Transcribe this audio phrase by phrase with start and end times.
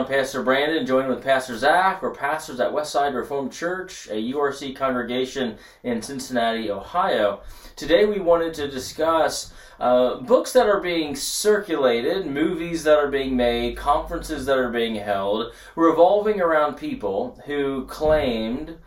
[0.00, 2.00] I'm Pastor Brandon, joined with Pastor Zac.
[2.00, 7.40] We're pastors at Westside Reformed Church, a URC congregation in Cincinnati, Ohio.
[7.76, 13.36] Today we wanted to discuss uh, books that are being circulated, movies that are being
[13.36, 18.78] made, conferences that are being held, revolving around people who claimed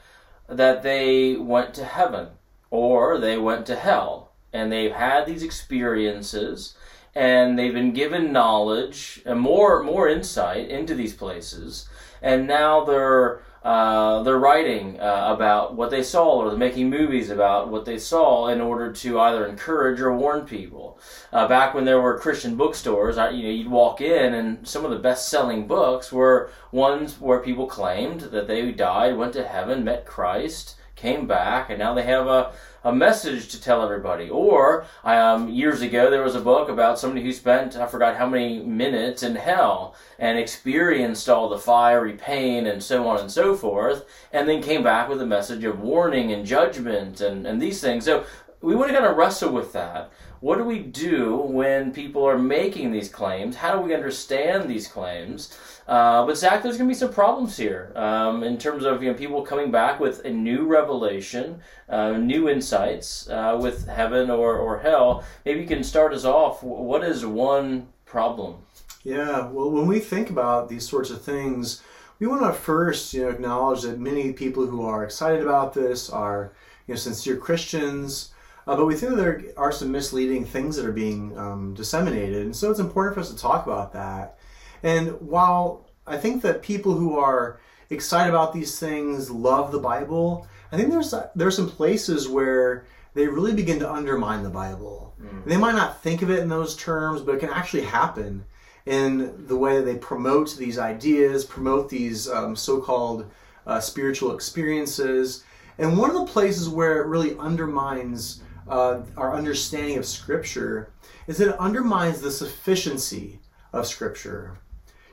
[0.50, 2.30] that they went to heaven
[2.72, 4.34] or they went to hell.
[4.52, 6.76] And they've had these experiences
[7.16, 11.88] and they've been given knowledge and more more insight into these places,
[12.22, 17.30] and now they're uh, they're writing uh, about what they saw, or they're making movies
[17.30, 21.00] about what they saw in order to either encourage or warn people.
[21.32, 24.84] Uh, back when there were Christian bookstores, I, you know, you'd walk in, and some
[24.84, 29.86] of the best-selling books were ones where people claimed that they died, went to heaven,
[29.86, 34.30] met Christ, came back, and now they have a a message to tell everybody.
[34.30, 38.28] Or um, years ago, there was a book about somebody who spent I forgot how
[38.28, 43.56] many minutes in hell and experienced all the fiery pain and so on and so
[43.56, 47.80] forth, and then came back with a message of warning and judgment and, and these
[47.80, 48.06] things.
[48.06, 48.26] So
[48.62, 50.12] we want to kind of wrestle with that.
[50.44, 53.56] What do we do when people are making these claims?
[53.56, 55.58] How do we understand these claims?
[55.88, 59.10] Uh, but Zac, there's going to be some problems here um, in terms of you
[59.10, 64.58] know people coming back with a new revelation, uh, new insights uh, with heaven or,
[64.58, 65.24] or hell.
[65.46, 66.62] Maybe you can start us off.
[66.62, 68.58] What is one problem?
[69.06, 71.82] Yeah, well, when we think about these sorts of things,
[72.20, 76.10] we want to first you know acknowledge that many people who are excited about this
[76.10, 76.52] are
[76.86, 78.33] you know sincere Christians.
[78.66, 82.46] Uh, but we think that there are some misleading things that are being um, disseminated,
[82.46, 84.38] and so it's important for us to talk about that.
[84.84, 90.48] And while I think that people who are excited about these things love the Bible,
[90.72, 95.14] I think there's there's some places where they really begin to undermine the Bible.
[95.22, 95.46] Mm.
[95.46, 98.44] They might not think of it in those terms, but it can actually happen
[98.86, 103.30] in the way that they promote these ideas, promote these um, so-called
[103.66, 105.44] uh, spiritual experiences.
[105.78, 110.92] And one of the places where it really undermines uh, our understanding of Scripture
[111.28, 113.40] is that it undermines the sufficiency
[113.72, 114.58] of Scripture.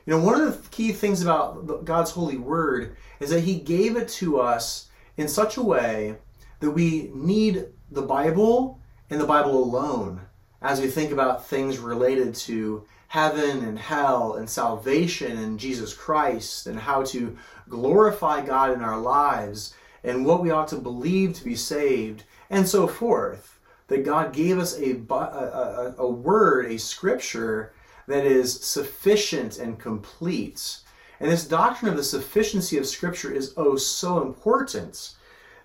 [0.05, 3.95] You know, one of the key things about God's holy word is that He gave
[3.95, 6.15] it to us in such a way
[6.59, 8.79] that we need the Bible
[9.09, 10.21] and the Bible alone
[10.61, 16.67] as we think about things related to heaven and hell and salvation and Jesus Christ
[16.67, 17.35] and how to
[17.67, 19.73] glorify God in our lives
[20.03, 23.59] and what we ought to believe to be saved and so forth.
[23.87, 27.73] That God gave us a, a, a, word, a scripture
[28.07, 30.79] that is sufficient and complete.
[31.19, 35.13] And this doctrine of the sufficiency of Scripture is oh so important.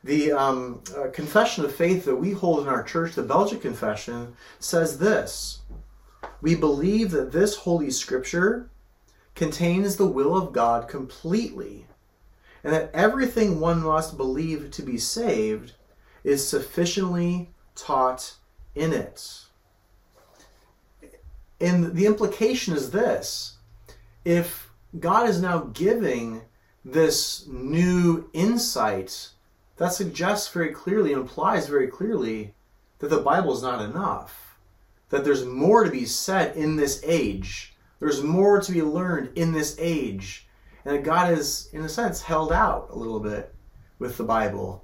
[0.05, 4.37] The um, uh, confession of faith that we hold in our church, the Belgic Confession,
[4.59, 5.61] says this
[6.43, 8.69] We believe that this Holy Scripture
[9.35, 11.87] contains the will of God completely,
[12.63, 15.73] and that everything one must believe to be saved
[16.27, 18.35] is sufficiently taught
[18.75, 19.45] in it.
[21.61, 23.59] And the implication is this
[24.25, 26.43] if God is now giving
[26.85, 29.29] this new insight,
[29.77, 32.55] that suggests very clearly, implies very clearly,
[32.99, 34.59] that the Bible is not enough.
[35.11, 37.75] That there's more to be said in this age.
[38.01, 40.49] There's more to be learned in this age.
[40.85, 43.55] And that God is, in a sense, held out a little bit
[44.01, 44.83] with the Bible.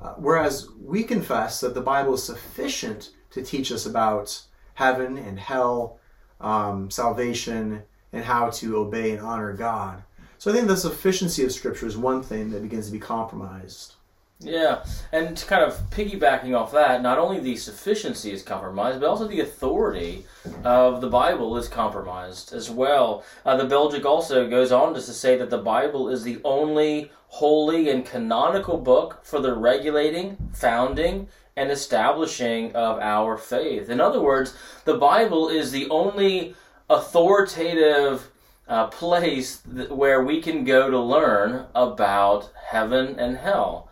[0.00, 4.42] Uh, whereas we confess that the Bible is sufficient to teach us about
[4.74, 5.98] heaven and hell
[6.40, 7.82] um, salvation
[8.12, 10.02] and how to obey and honor God.
[10.38, 13.94] So I think the sufficiency of Scripture is one thing that begins to be compromised.
[14.38, 19.26] Yeah, and kind of piggybacking off that, not only the sufficiency is compromised, but also
[19.26, 20.26] the authority
[20.62, 23.24] of the Bible is compromised as well.
[23.46, 27.88] Uh, the Belgic also goes on to say that the Bible is the only holy
[27.88, 33.88] and canonical book for the regulating, founding, and establishing of our faith.
[33.88, 34.54] In other words,
[34.84, 36.54] the Bible is the only
[36.90, 38.30] authoritative
[38.68, 43.85] uh, place th- where we can go to learn about heaven and hell.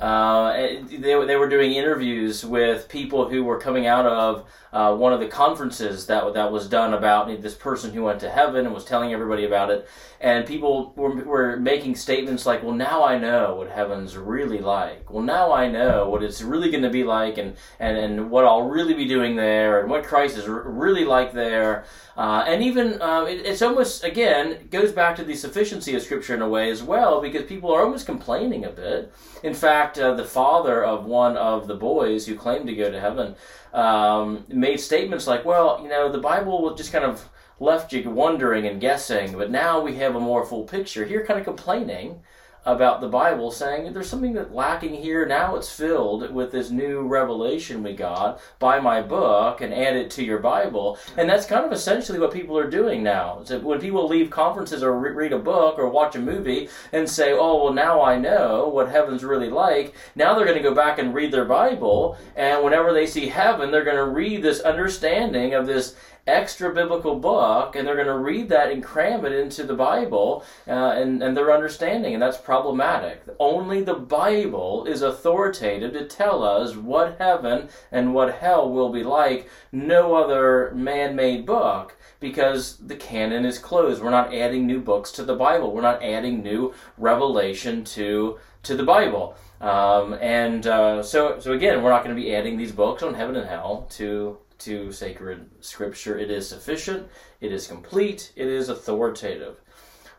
[0.00, 0.52] Uh,
[0.90, 5.20] they, they were doing interviews with people who were coming out of uh, one of
[5.20, 8.84] the conferences that that was done about this person who went to heaven and was
[8.84, 9.88] telling everybody about it.
[10.20, 15.10] And people were, were making statements like, "Well, now I know what heaven's really like.
[15.10, 18.44] Well, now I know what it's really going to be like, and, and and what
[18.44, 21.84] I'll really be doing there, and what Christ is really like there."
[22.16, 26.34] Uh, and even uh, it, it's almost again goes back to the sufficiency of Scripture
[26.34, 29.12] in a way as well, because people are almost complaining a bit.
[29.42, 33.00] In fact, uh, the father of one of the boys who claimed to go to
[33.00, 33.36] heaven
[33.72, 37.28] um, made statements like, "Well, you know, the Bible just kind of
[37.60, 41.04] left you wondering and guessing, but now we have a more full picture.
[41.04, 42.20] Here, kind of complaining
[42.66, 45.24] about the Bible, saying there's something that lacking here.
[45.24, 48.40] Now it's filled with this new revelation we got.
[48.58, 52.32] Buy my book and add it to your Bible, and that's kind of essentially what
[52.32, 53.40] people are doing now.
[53.44, 57.08] So when people leave conferences or re- read a book or watch a movie and
[57.08, 60.74] say, "Oh, well, now I know what heaven's really like," now they're going to go
[60.74, 64.60] back and read their Bible, and whenever they see heaven, they're going to read this
[64.60, 65.94] understanding of this
[66.26, 70.44] extra biblical book and they're going to read that and cram it into the Bible
[70.66, 73.22] uh, and, and their understanding, and that's problematic.
[73.38, 79.04] Only the Bible is authoritative to tell us what heaven and what hell will be
[79.04, 79.48] like.
[79.70, 84.02] No other man made book because the canon is closed.
[84.02, 88.76] We're not adding new books to the Bible, we're not adding new revelation to, to
[88.76, 89.36] the Bible.
[89.60, 93.14] Um, and uh, so, so again, we're not going to be adding these books on
[93.14, 96.18] heaven and hell to to sacred scripture.
[96.18, 97.08] It is sufficient,
[97.40, 99.60] it is complete, it is authoritative.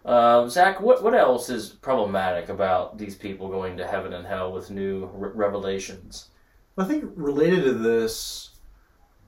[0.05, 4.53] Uh, Zac, what, what else is problematic about these people going to heaven and hell
[4.53, 6.29] with new re- revelations?
[6.77, 8.51] I think related to this,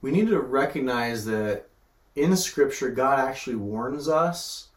[0.01, 1.67] we need to recognize that
[2.15, 4.69] in Scripture, God actually warns us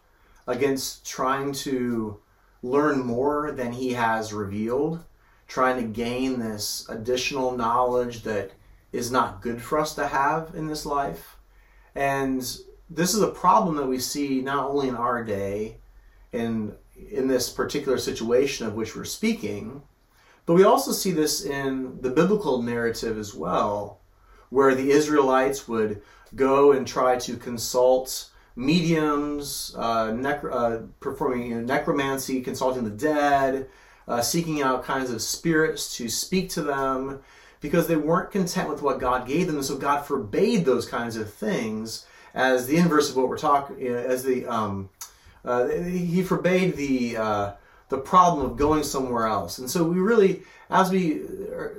[0.46, 2.18] against trying to
[2.62, 5.04] learn more than He has revealed,
[5.46, 8.52] trying to gain this additional knowledge that
[8.92, 11.36] is not good for us to have in this life.
[11.94, 12.40] And
[12.90, 15.78] this is a problem that we see not only in our day
[16.32, 16.74] and
[17.10, 19.82] in this particular situation of which we're speaking,
[20.44, 24.00] but we also see this in the biblical narrative as well,
[24.50, 26.02] where the Israelites would
[26.34, 32.90] go and try to consult mediums, uh, nec- uh, performing you know, necromancy, consulting the
[32.90, 33.68] dead,
[34.08, 37.20] uh, seeking out kinds of spirits to speak to them
[37.62, 41.16] because they weren't content with what God gave them, and so God forbade those kinds
[41.16, 42.04] of things.
[42.34, 44.88] As the inverse of what we're talking, as the um,
[45.44, 47.52] uh, he forbade the uh,
[47.90, 51.20] the problem of going somewhere else, and so we really, as we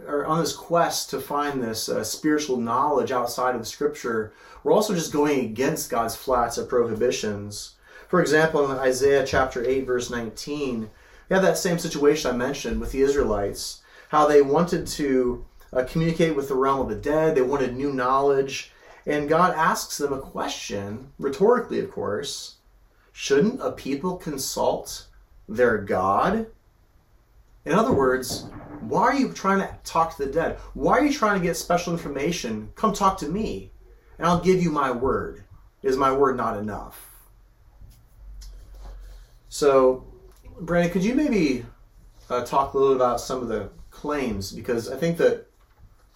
[0.08, 4.32] are, on this quest to find this uh, spiritual knowledge outside of Scripture,
[4.64, 7.74] we're also just going against God's flats of prohibitions.
[8.08, 10.92] For example, in Isaiah chapter eight, verse nineteen,
[11.30, 15.44] we have that same situation I mentioned with the Israelites, how they wanted to
[15.76, 17.36] uh, communicate with the realm of the dead.
[17.36, 18.72] They wanted new knowledge.
[19.06, 22.58] And God asks them a question, rhetorically, of course
[23.14, 25.08] shouldn't a people consult
[25.48, 26.48] their God?
[27.64, 28.48] In other words,
[28.82, 30.58] why are you trying to talk to the dead?
[30.74, 32.72] Why are you trying to get special information?
[32.76, 33.72] Come talk to me,
[34.18, 35.46] and I'll give you my word.
[35.82, 37.10] Is my word not enough?
[39.48, 40.06] So,
[40.60, 41.66] Brandon, could you maybe
[42.30, 44.52] uh, talk a little about some of the claims?
[44.52, 45.46] Because I think that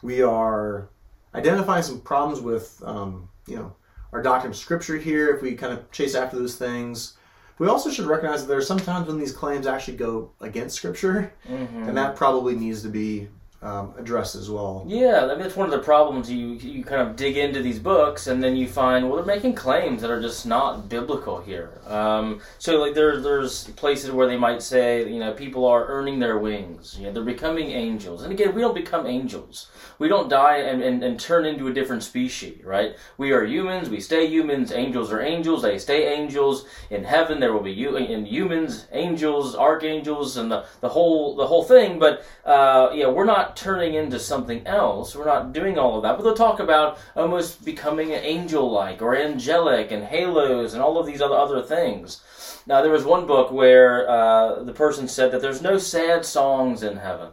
[0.01, 0.89] we are
[1.33, 3.75] identifying some problems with, um, you know,
[4.11, 5.35] our doctrine of Scripture here.
[5.35, 7.17] If we kind of chase after those things,
[7.59, 10.75] we also should recognize that there are some times when these claims actually go against
[10.75, 11.83] Scripture, mm-hmm.
[11.83, 13.27] and that probably needs to be
[13.61, 14.83] um, addressed as well.
[14.87, 16.29] Yeah, I mean, that's one of the problems.
[16.31, 19.55] You you kind of dig into these books, and then you find well, they're making
[19.55, 21.81] claims that are just not biblical here.
[21.87, 26.19] Um, so like there there's places where they might say, you know, people are earning
[26.19, 26.95] their wings.
[26.99, 28.21] You know, they're becoming angels.
[28.21, 29.71] And again, we don't become angels.
[29.97, 32.95] We don't die and, and, and turn into a different species, right?
[33.17, 33.89] We are humans.
[33.89, 34.71] We stay humans.
[34.71, 35.63] Angels are angels.
[35.63, 36.67] They stay angels.
[36.91, 41.47] In heaven, there will be you in humans, angels, archangels, and the, the whole the
[41.47, 41.97] whole thing.
[41.97, 45.15] But uh, yeah, we're not turning into something else.
[45.15, 46.15] We're not doing all of that.
[46.15, 51.21] But they'll talk about almost becoming angel-like or angelic and halos and all of these
[51.21, 52.21] other other things.
[52.67, 56.83] Now, there was one book where uh, the person said that there's no sad songs
[56.83, 57.31] in heaven.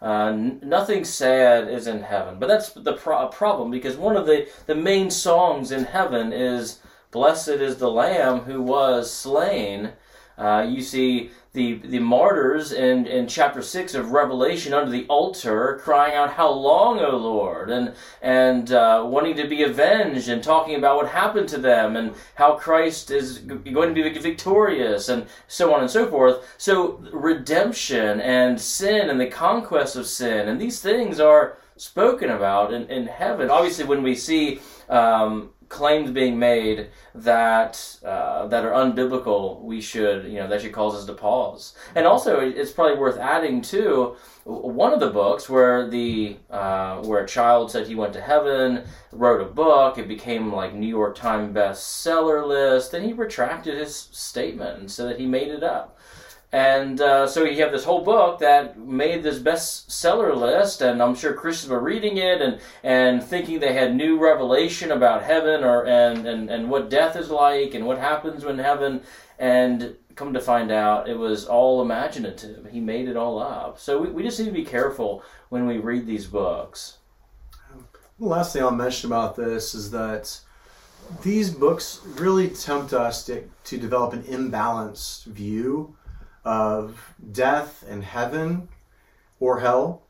[0.00, 2.38] Uh, n- nothing sad is in heaven.
[2.38, 6.80] But that's the pro- problem because one of the, the main songs in heaven is
[7.10, 9.92] Blessed is the Lamb who was slain.
[10.38, 15.80] Uh, you see the the martyrs in, in chapter six of Revelation under the altar,
[15.82, 20.76] crying out, "How long, O Lord?" and and uh, wanting to be avenged and talking
[20.76, 25.74] about what happened to them and how Christ is going to be victorious and so
[25.74, 26.54] on and so forth.
[26.58, 32.72] So redemption and sin and the conquest of sin and these things are spoken about
[32.72, 33.50] in, in heaven.
[33.50, 40.24] Obviously, when we see um, claims being made that uh, that are unbiblical, we should
[40.24, 41.74] you know that should cause us to pause.
[41.94, 44.16] And also, it's probably worth adding too
[44.48, 48.84] one of the books where the uh, where a child said he went to heaven,
[49.12, 53.94] wrote a book, it became like New York Times bestseller list, and he retracted his
[53.94, 55.98] statement and said that he made it up.
[56.50, 61.14] And uh, so you have this whole book that made this bestseller list, and I'm
[61.14, 65.84] sure Christians were reading it and, and thinking they had new revelation about heaven or
[65.84, 69.02] and, and, and what death is like and what happens when heaven.
[69.38, 72.66] And come to find out, it was all imaginative.
[72.70, 73.78] He made it all up.
[73.78, 76.98] So we, we just need to be careful when we read these books.
[78.18, 80.40] The last thing I'll mention about this is that
[81.22, 85.94] these books really tempt us to, to develop an imbalanced view
[86.48, 88.66] of death and heaven
[89.38, 90.00] or hell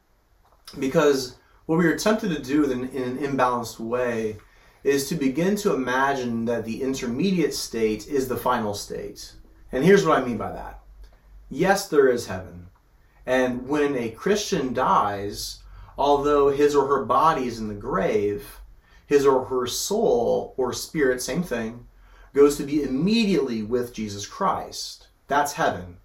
[0.79, 4.37] because what we are tempted to do in, in an imbalanced way
[4.85, 9.33] is to begin to imagine that the intermediate state is the final state.
[9.73, 10.79] And here's what I mean by that.
[11.51, 12.69] Yes, there is heaven.
[13.27, 15.59] And when a Christian dies,
[15.97, 18.61] although his or her body is in the grave,
[19.09, 21.89] his or her soul or spirit, same thing,
[22.33, 25.09] goes to be immediately with Jesus Christ.
[25.27, 25.97] That's heaven.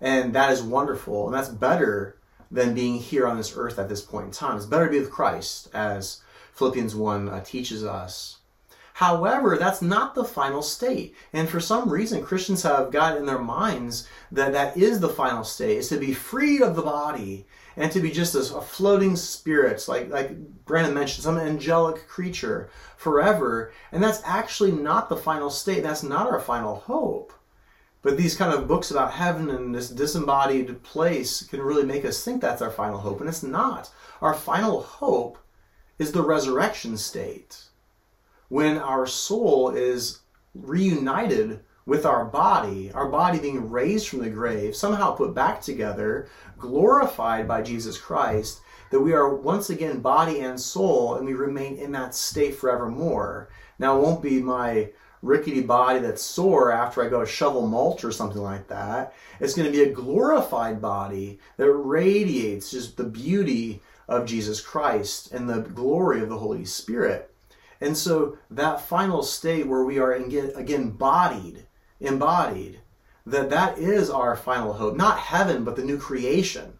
[0.00, 1.26] And that is wonderful.
[1.26, 2.16] And that's better
[2.50, 4.56] than being here on this earth at this point in time.
[4.56, 6.22] It's better to be with Christ, as
[6.54, 8.38] Philippians 1 uh, teaches us.
[8.94, 11.14] However, that's not the final state.
[11.32, 15.42] And for some reason, Christians have got in their minds that that is the final
[15.42, 17.46] state, is to be freed of the body
[17.78, 22.68] and to be just a, a floating spirit, like, like Brandon mentioned, some angelic creature
[22.98, 23.72] forever.
[23.90, 25.82] And that's actually not the final state.
[25.82, 27.32] That's not our final hope.
[28.02, 32.24] But these kind of books about heaven and this disembodied place can really make us
[32.24, 33.90] think that's our final hope, and it's not.
[34.22, 35.38] Our final hope
[35.98, 37.64] is the resurrection state.
[38.48, 40.20] When our soul is
[40.54, 46.28] reunited with our body, our body being raised from the grave, somehow put back together,
[46.58, 51.76] glorified by Jesus Christ, that we are once again body and soul, and we remain
[51.76, 53.50] in that state forevermore.
[53.78, 54.90] Now, it won't be my
[55.22, 59.14] rickety body that's sore after I go to shovel mulch or something like that.
[59.38, 65.32] It's going to be a glorified body that radiates just the beauty of Jesus Christ
[65.32, 67.32] and the glory of the Holy Spirit.
[67.80, 71.66] And so that final state where we are again bodied,
[72.00, 72.80] embodied,
[73.26, 74.96] that that is our final hope.
[74.96, 76.78] Not heaven, but the new creation,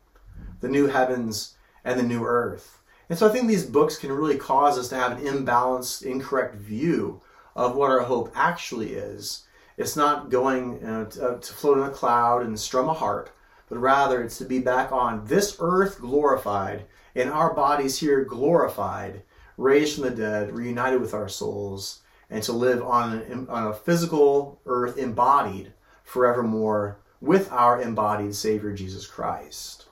[0.61, 2.79] the new heavens and the new earth.
[3.09, 6.55] And so I think these books can really cause us to have an imbalanced, incorrect
[6.55, 7.21] view
[7.55, 9.45] of what our hope actually is.
[9.77, 12.95] It's not going you know, to, uh, to float in a cloud and strum a
[12.95, 13.31] harp,
[13.69, 19.23] but rather it's to be back on this earth glorified and our bodies here glorified,
[19.57, 23.75] raised from the dead, reunited with our souls, and to live on, an, on a
[23.75, 25.73] physical earth embodied
[26.05, 29.87] forevermore with our embodied Savior Jesus Christ.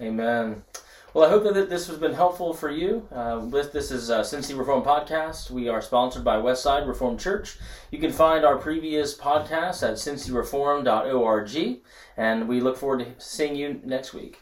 [0.00, 0.64] Amen.
[1.12, 3.08] Well, I hope that this has been helpful for you.
[3.10, 5.50] Uh, this is uh, Cincy Reformed Podcast.
[5.50, 7.58] We are sponsored by Westside Reformed Church.
[7.90, 11.80] You can find our previous podcasts at cincyreformed.org,
[12.16, 14.38] and we look forward to seeing you next week.